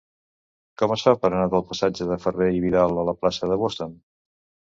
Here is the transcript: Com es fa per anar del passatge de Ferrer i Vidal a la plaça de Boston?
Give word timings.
Com 0.81 0.93
es 0.95 1.03
fa 1.07 1.13
per 1.25 1.29
anar 1.31 1.43
del 1.51 1.65
passatge 1.73 2.07
de 2.11 2.17
Ferrer 2.25 2.49
i 2.59 2.63
Vidal 2.65 2.99
a 3.01 3.05
la 3.11 3.17
plaça 3.23 3.51
de 3.53 3.59
Boston? 3.65 3.93